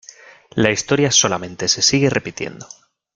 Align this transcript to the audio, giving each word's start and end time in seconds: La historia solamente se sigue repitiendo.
La 0.55 0.71
historia 0.71 1.11
solamente 1.11 1.67
se 1.67 1.83
sigue 1.83 2.09
repitiendo. 2.09 2.65